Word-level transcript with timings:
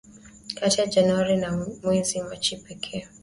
Kati 0.57 0.79
ya 0.81 0.87
Januari 0.87 1.37
na 1.37 1.67
mwezi 1.83 2.21
Machi 2.21 2.57
pekee 2.57 3.07